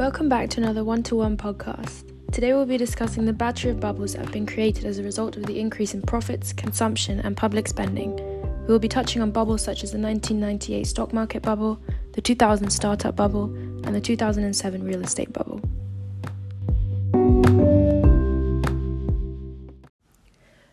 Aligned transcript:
Welcome 0.00 0.30
back 0.30 0.48
to 0.50 0.62
another 0.62 0.80
ONEtoONE 0.80 1.36
podcast. 1.36 2.10
Today 2.32 2.54
we'll 2.54 2.64
be 2.64 2.78
discussing 2.78 3.26
the 3.26 3.34
battery 3.34 3.70
of 3.70 3.80
bubbles 3.80 4.14
that 4.14 4.22
have 4.22 4.32
been 4.32 4.46
created 4.46 4.86
as 4.86 4.98
a 4.98 5.02
result 5.02 5.36
of 5.36 5.44
the 5.44 5.60
increase 5.60 5.92
in 5.92 6.00
profits, 6.00 6.54
consumption, 6.54 7.20
and 7.20 7.36
public 7.36 7.68
spending. 7.68 8.16
We 8.16 8.68
will 8.68 8.78
be 8.78 8.88
touching 8.88 9.20
on 9.20 9.30
bubbles 9.30 9.62
such 9.62 9.84
as 9.84 9.92
the 9.92 9.98
1998 9.98 10.86
stock 10.86 11.12
market 11.12 11.42
bubble, 11.42 11.78
the 12.14 12.22
2000 12.22 12.70
startup 12.70 13.14
bubble, 13.14 13.44
and 13.84 13.94
the 13.94 14.00
2007 14.00 14.82
real 14.82 15.02
estate 15.02 15.34
bubble. 15.34 15.60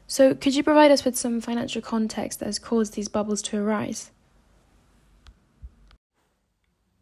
So, 0.08 0.36
could 0.36 0.56
you 0.56 0.64
provide 0.64 0.92
us 0.92 1.04
with 1.04 1.18
some 1.18 1.42
financial 1.42 1.82
context 1.82 2.40
that 2.40 2.46
has 2.46 2.60
caused 2.60 2.94
these 2.94 3.10
bubbles 3.10 3.42
to 3.42 3.58
arise? 3.58 4.10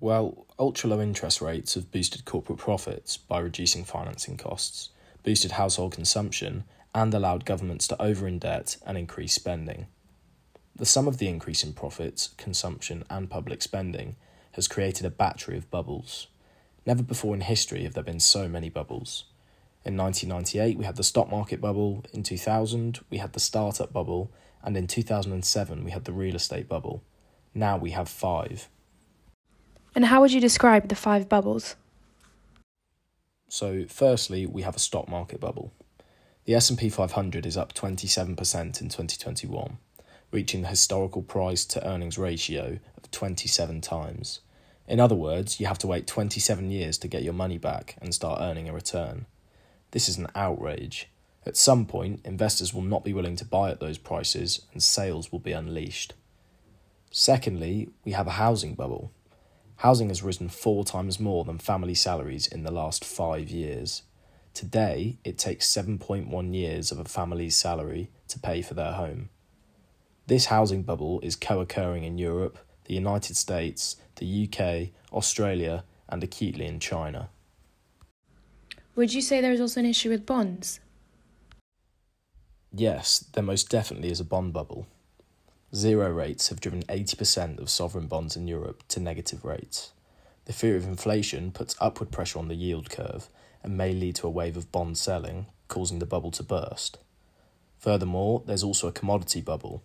Well, 0.05 0.45
ultra 0.59 0.91
low 0.91 1.01
interest 1.01 1.41
rates 1.41 1.73
have 1.73 1.91
boosted 1.91 2.25
corporate 2.25 2.59
profits 2.59 3.17
by 3.17 3.39
reducing 3.39 3.83
financing 3.83 4.37
costs, 4.37 4.89
boosted 5.23 5.53
household 5.53 5.93
consumption, 5.93 6.63
and 6.93 7.11
allowed 7.11 7.43
governments 7.43 7.87
to 7.87 7.99
over 7.99 8.29
indebt 8.29 8.77
and 8.85 8.99
increase 8.99 9.33
spending. 9.33 9.87
The 10.75 10.85
sum 10.85 11.07
of 11.07 11.17
the 11.17 11.27
increase 11.27 11.63
in 11.63 11.73
profits, 11.73 12.35
consumption, 12.37 13.03
and 13.09 13.31
public 13.31 13.63
spending 13.63 14.15
has 14.51 14.67
created 14.67 15.07
a 15.07 15.09
battery 15.09 15.57
of 15.57 15.71
bubbles. 15.71 16.27
Never 16.85 17.01
before 17.01 17.33
in 17.33 17.41
history 17.41 17.81
have 17.81 17.95
there 17.95 18.03
been 18.03 18.19
so 18.19 18.47
many 18.47 18.69
bubbles. 18.69 19.23
In 19.83 19.97
1998, 19.97 20.77
we 20.77 20.85
had 20.85 20.97
the 20.97 21.03
stock 21.03 21.31
market 21.31 21.59
bubble, 21.59 22.05
in 22.13 22.21
2000, 22.21 22.99
we 23.09 23.17
had 23.17 23.33
the 23.33 23.39
startup 23.39 23.91
bubble, 23.91 24.31
and 24.63 24.77
in 24.77 24.85
2007, 24.85 25.83
we 25.83 25.89
had 25.89 26.05
the 26.05 26.13
real 26.13 26.35
estate 26.35 26.69
bubble. 26.69 27.01
Now 27.55 27.75
we 27.75 27.89
have 27.89 28.07
five. 28.07 28.69
And 29.95 30.05
how 30.05 30.19
would 30.19 30.33
you 30.33 30.41
describe 30.41 30.89
the 30.89 30.95
five 30.95 31.29
bubbles? 31.29 31.77
So, 33.47 33.85
firstly, 33.87 34.45
we 34.45 34.63
have 34.63 34.75
a 34.75 34.79
stock 34.79 35.07
market 35.07 35.39
bubble. 35.39 35.71
The 36.43 36.53
S&P 36.53 36.89
500 36.89 37.45
is 37.45 37.55
up 37.55 37.73
27% 37.73 38.27
in 38.27 38.89
2021, 38.89 39.77
reaching 40.31 40.61
the 40.61 40.67
historical 40.67 41.23
price 41.23 41.63
to 41.65 41.87
earnings 41.87 42.17
ratio 42.17 42.79
of 42.97 43.09
27 43.09 43.79
times. 43.81 44.41
In 44.87 44.99
other 44.99 45.15
words, 45.15 45.59
you 45.59 45.65
have 45.65 45.79
to 45.79 45.87
wait 45.87 46.05
27 46.05 46.69
years 46.69 46.97
to 46.99 47.07
get 47.07 47.23
your 47.23 47.33
money 47.33 47.57
back 47.57 47.95
and 48.01 48.13
start 48.13 48.41
earning 48.41 48.67
a 48.67 48.73
return. 48.73 49.25
This 49.91 50.09
is 50.09 50.17
an 50.17 50.27
outrage. 50.35 51.07
At 51.45 51.57
some 51.57 51.85
point, 51.85 52.21
investors 52.25 52.73
will 52.73 52.83
not 52.83 53.03
be 53.03 53.13
willing 53.13 53.35
to 53.37 53.45
buy 53.45 53.71
at 53.71 53.79
those 53.79 53.97
prices 53.97 54.65
and 54.73 54.83
sales 54.83 55.31
will 55.31 55.39
be 55.39 55.53
unleashed. 55.53 56.13
Secondly, 57.09 57.89
we 58.03 58.11
have 58.11 58.27
a 58.27 58.31
housing 58.31 58.75
bubble. 58.75 59.11
Housing 59.77 60.07
has 60.09 60.23
risen 60.23 60.49
four 60.49 60.85
times 60.85 61.19
more 61.19 61.43
than 61.43 61.59
family 61.59 61.95
salaries 61.95 62.47
in 62.47 62.63
the 62.63 62.71
last 62.71 63.03
five 63.03 63.49
years. 63.49 64.03
Today, 64.53 65.17
it 65.23 65.37
takes 65.37 65.67
7.1 65.67 66.55
years 66.55 66.91
of 66.91 66.99
a 66.99 67.03
family's 67.03 67.57
salary 67.57 68.09
to 68.29 68.39
pay 68.39 68.61
for 68.61 68.73
their 68.73 68.93
home. 68.93 69.29
This 70.27 70.45
housing 70.45 70.83
bubble 70.83 71.19
is 71.21 71.35
co 71.35 71.59
occurring 71.59 72.03
in 72.03 72.17
Europe, 72.17 72.57
the 72.85 72.93
United 72.93 73.35
States, 73.35 73.97
the 74.15 74.47
UK, 74.47 74.91
Australia, 75.13 75.83
and 76.07 76.23
acutely 76.23 76.65
in 76.65 76.79
China. 76.79 77.29
Would 78.95 79.13
you 79.13 79.21
say 79.21 79.41
there 79.41 79.51
is 79.51 79.61
also 79.61 79.81
an 79.81 79.85
issue 79.85 80.09
with 80.09 80.25
bonds? 80.25 80.79
Yes, 82.73 83.19
there 83.33 83.43
most 83.43 83.69
definitely 83.69 84.09
is 84.09 84.19
a 84.21 84.25
bond 84.25 84.53
bubble. 84.53 84.87
Zero 85.75 86.09
rates 86.09 86.47
have 86.47 86.61
driven 86.61 86.83
80% 86.83 87.59
of 87.59 87.69
sovereign 87.69 88.07
bonds 88.07 88.37
in 88.37 88.47
Europe 88.47 88.81
to 88.87 89.01
negative 89.01 89.43
rates. 89.43 89.91
The 90.45 90.53
fear 90.53 90.77
of 90.77 90.85
inflation 90.85 91.51
puts 91.51 91.75
upward 91.81 92.11
pressure 92.11 92.39
on 92.39 92.47
the 92.47 92.55
yield 92.55 92.89
curve 92.89 93.27
and 93.61 93.75
may 93.75 93.91
lead 93.91 94.15
to 94.15 94.27
a 94.27 94.29
wave 94.29 94.55
of 94.55 94.71
bond 94.71 94.97
selling, 94.97 95.47
causing 95.67 95.99
the 95.99 96.05
bubble 96.05 96.31
to 96.31 96.43
burst. 96.43 96.99
Furthermore, 97.77 98.41
there's 98.45 98.63
also 98.63 98.87
a 98.87 98.93
commodity 98.93 99.41
bubble. 99.41 99.83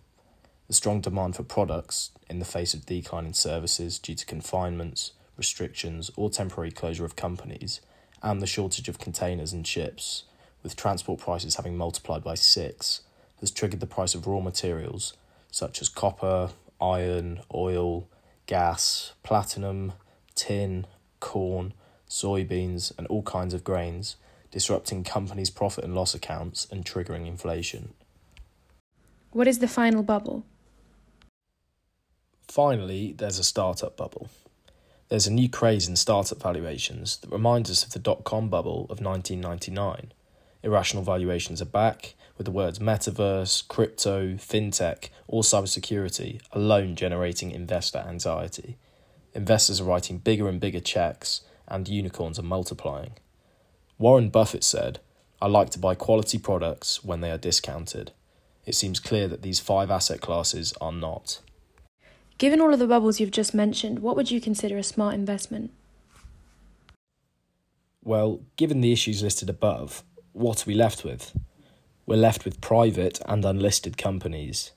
The 0.67 0.73
strong 0.73 1.01
demand 1.01 1.35
for 1.35 1.43
products, 1.43 2.11
in 2.29 2.39
the 2.39 2.45
face 2.45 2.73
of 2.73 2.85
declining 2.85 3.33
services 3.33 3.99
due 3.99 4.15
to 4.15 4.25
confinements, 4.25 5.11
restrictions, 5.35 6.09
or 6.15 6.29
temporary 6.29 6.71
closure 6.71 7.03
of 7.03 7.17
companies, 7.17 7.81
and 8.23 8.41
the 8.41 8.47
shortage 8.47 8.87
of 8.87 8.97
containers 8.97 9.51
and 9.51 9.67
ships, 9.67 10.23
with 10.63 10.77
transport 10.77 11.19
prices 11.19 11.57
having 11.57 11.75
multiplied 11.75 12.23
by 12.23 12.35
six, 12.35 13.01
has 13.41 13.51
triggered 13.51 13.81
the 13.81 13.87
price 13.87 14.15
of 14.15 14.25
raw 14.25 14.39
materials 14.39 15.17
such 15.51 15.81
as 15.81 15.89
copper, 15.89 16.49
iron, 16.81 17.41
oil, 17.53 18.07
gas, 18.47 19.13
platinum, 19.21 19.93
tin, 20.33 20.87
corn, 21.19 21.73
soybeans, 22.09 22.91
and 22.97 23.05
all 23.07 23.21
kinds 23.21 23.53
of 23.53 23.63
grains, 23.63 24.15
disrupting 24.49 25.03
companies' 25.03 25.49
profit 25.49 25.83
and 25.83 25.93
loss 25.93 26.15
accounts 26.15 26.67
and 26.71 26.83
triggering 26.83 27.27
inflation. 27.27 27.93
What 29.31 29.47
is 29.47 29.59
the 29.59 29.67
final 29.67 30.03
bubble? 30.03 30.43
Finally, 32.47 33.13
there's 33.17 33.39
a 33.39 33.45
startup 33.45 33.95
bubble. 33.95 34.29
There's 35.07 35.27
a 35.27 35.31
new 35.31 35.47
craze 35.49 35.87
in 35.87 35.95
startup 35.95 36.41
valuations 36.41 37.17
that 37.17 37.31
reminds 37.31 37.69
us 37.69 37.83
of 37.83 37.91
the 37.91 37.99
dot 37.99 38.23
com 38.23 38.49
bubble 38.49 38.87
of 38.89 38.99
1999. 39.01 40.11
Irrational 40.63 41.03
valuations 41.03 41.61
are 41.61 41.65
back, 41.65 42.13
with 42.37 42.45
the 42.45 42.51
words 42.51 42.79
metaverse, 42.79 43.67
crypto, 43.67 44.33
fintech, 44.33 45.09
or 45.27 45.41
cybersecurity 45.41 46.41
alone 46.51 46.95
generating 46.95 47.51
investor 47.51 47.99
anxiety. 47.99 48.77
Investors 49.33 49.81
are 49.81 49.85
writing 49.85 50.17
bigger 50.17 50.47
and 50.47 50.59
bigger 50.59 50.79
checks, 50.79 51.41
and 51.67 51.87
unicorns 51.87 52.37
are 52.37 52.43
multiplying. 52.43 53.13
Warren 53.97 54.29
Buffett 54.29 54.63
said, 54.63 54.99
I 55.41 55.47
like 55.47 55.69
to 55.71 55.79
buy 55.79 55.95
quality 55.95 56.37
products 56.37 57.03
when 57.03 57.21
they 57.21 57.31
are 57.31 57.37
discounted. 57.37 58.11
It 58.65 58.75
seems 58.75 58.99
clear 58.99 59.27
that 59.27 59.41
these 59.41 59.59
five 59.59 59.89
asset 59.89 60.21
classes 60.21 60.73
are 60.79 60.91
not. 60.91 61.39
Given 62.37 62.61
all 62.61 62.73
of 62.73 62.79
the 62.79 62.87
bubbles 62.87 63.19
you've 63.19 63.31
just 63.31 63.53
mentioned, 63.53 63.99
what 63.99 64.15
would 64.15 64.31
you 64.31 64.41
consider 64.41 64.77
a 64.77 64.83
smart 64.83 65.15
investment? 65.15 65.71
Well, 68.03 68.41
given 68.55 68.81
the 68.81 68.91
issues 68.91 69.21
listed 69.21 69.49
above, 69.49 70.03
what 70.33 70.63
are 70.63 70.69
we 70.69 70.73
left 70.73 71.03
with? 71.03 71.37
We're 72.05 72.15
left 72.15 72.45
with 72.45 72.61
private 72.61 73.19
and 73.25 73.43
unlisted 73.43 73.97
companies. 73.97 74.71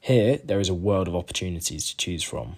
Here, 0.00 0.38
there 0.44 0.60
is 0.60 0.68
a 0.68 0.74
world 0.74 1.08
of 1.08 1.16
opportunities 1.16 1.88
to 1.88 1.96
choose 1.96 2.22
from. 2.22 2.56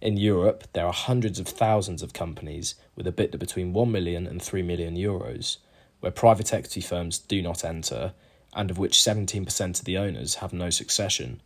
In 0.00 0.16
Europe, 0.16 0.64
there 0.72 0.86
are 0.86 0.92
hundreds 0.92 1.38
of 1.38 1.46
thousands 1.46 2.02
of 2.02 2.14
companies 2.14 2.74
with 2.96 3.06
a 3.06 3.12
bid 3.12 3.38
between 3.38 3.72
1 3.72 3.92
million 3.92 4.26
and 4.26 4.40
3 4.40 4.62
million 4.62 4.96
euros, 4.96 5.58
where 6.00 6.10
private 6.10 6.54
equity 6.54 6.80
firms 6.80 7.18
do 7.18 7.42
not 7.42 7.64
enter, 7.64 8.14
and 8.54 8.70
of 8.70 8.78
which 8.78 8.98
17% 8.98 9.78
of 9.78 9.84
the 9.84 9.98
owners 9.98 10.36
have 10.36 10.52
no 10.52 10.70
succession. 10.70 11.42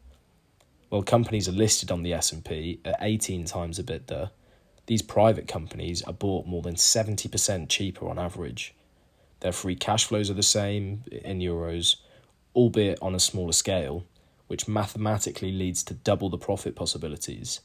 While 0.89 1.03
companies 1.03 1.49
are 1.49 1.53
listed 1.53 1.91
on 1.91 2.05
the 2.05 2.13
S&P 2.13 2.81
at 2.85 2.97
18 3.01 3.47
times 3.47 3.81
EBITDA, 3.81 4.31
these 4.87 5.03
private 5.03 5.49
companies 5.49 6.03
are 6.03 6.13
bought 6.13 6.47
more 6.47 6.63
than 6.63 6.77
70% 6.77 7.69
cheaper 7.69 8.09
on 8.09 8.19
average. 8.19 8.75
Their 9.45 9.53
free 9.53 9.77
cash 9.77 10.07
flows 10.07 10.31
are 10.31 10.41
the 10.41 10.43
same 10.43 11.05
in 11.13 11.41
euros, 11.41 11.97
albeit 12.57 12.99
on 13.03 13.15
a 13.15 13.21
smaller 13.21 13.53
scale, 13.53 14.07
which 14.47 14.67
mathematically 14.67 15.53
leads 15.53 15.83
to 15.83 15.93
double 15.93 16.31
the 16.31 16.39
profit 16.39 16.75
possibilities. 16.75 17.61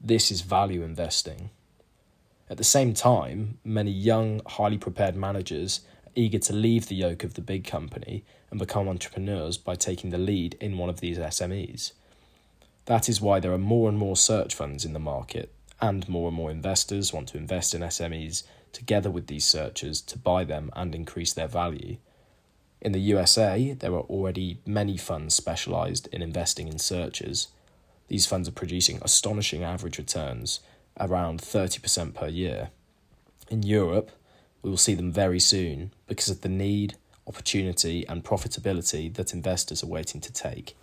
This 0.00 0.32
is 0.32 0.40
value 0.40 0.82
investing. 0.82 1.50
At 2.50 2.56
the 2.56 2.64
same 2.64 2.92
time, 2.92 3.58
many 3.62 3.92
young, 3.92 4.40
highly 4.46 4.78
prepared 4.78 5.14
managers 5.14 5.82
are 6.08 6.12
eager 6.16 6.40
to 6.40 6.52
leave 6.52 6.88
the 6.88 6.96
yoke 6.96 7.22
of 7.22 7.34
the 7.34 7.40
big 7.40 7.62
company 7.62 8.24
and 8.50 8.58
become 8.58 8.88
entrepreneurs 8.88 9.56
by 9.58 9.76
taking 9.76 10.10
the 10.10 10.18
lead 10.18 10.56
in 10.60 10.76
one 10.76 10.88
of 10.88 10.98
these 10.98 11.18
SMEs. 11.18 11.92
That 12.86 13.08
is 13.08 13.20
why 13.20 13.38
there 13.38 13.52
are 13.52 13.58
more 13.58 13.88
and 13.88 13.96
more 13.96 14.16
search 14.16 14.56
funds 14.56 14.84
in 14.84 14.92
the 14.92 14.98
market, 14.98 15.54
and 15.80 16.08
more 16.08 16.28
and 16.28 16.36
more 16.36 16.50
investors 16.50 17.12
want 17.12 17.28
to 17.28 17.38
invest 17.38 17.74
in 17.74 17.82
SMEs 17.82 18.42
together 18.72 19.10
with 19.10 19.26
these 19.26 19.44
searchers 19.44 20.00
to 20.02 20.18
buy 20.18 20.44
them 20.44 20.70
and 20.74 20.94
increase 20.94 21.32
their 21.32 21.48
value. 21.48 21.96
In 22.80 22.92
the 22.92 23.00
USA, 23.00 23.72
there 23.72 23.94
are 23.94 24.02
already 24.02 24.60
many 24.66 24.96
funds 24.96 25.34
specialised 25.34 26.06
in 26.08 26.22
investing 26.22 26.68
in 26.68 26.78
searchers. 26.78 27.48
These 28.08 28.26
funds 28.26 28.48
are 28.48 28.52
producing 28.52 29.00
astonishing 29.02 29.64
average 29.64 29.98
returns, 29.98 30.60
around 31.00 31.40
30% 31.40 32.14
per 32.14 32.28
year. 32.28 32.70
In 33.48 33.62
Europe, 33.62 34.10
we 34.62 34.70
will 34.70 34.76
see 34.76 34.94
them 34.94 35.12
very 35.12 35.40
soon 35.40 35.92
because 36.06 36.28
of 36.28 36.42
the 36.42 36.48
need, 36.48 36.96
opportunity, 37.26 38.06
and 38.08 38.24
profitability 38.24 39.12
that 39.14 39.32
investors 39.32 39.82
are 39.82 39.88
waiting 39.88 40.20
to 40.20 40.32
take. 40.32 40.76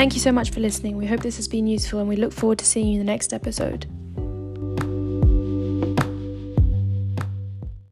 Thank 0.00 0.14
you 0.14 0.20
so 0.20 0.32
much 0.32 0.50
for 0.50 0.60
listening. 0.60 0.96
We 0.96 1.06
hope 1.06 1.20
this 1.20 1.36
has 1.36 1.46
been 1.46 1.66
useful 1.66 2.00
and 2.00 2.08
we 2.08 2.16
look 2.16 2.32
forward 2.32 2.58
to 2.60 2.64
seeing 2.64 2.86
you 2.86 2.92
in 2.94 2.98
the 3.00 3.12
next 3.12 3.34
episode. 3.34 3.84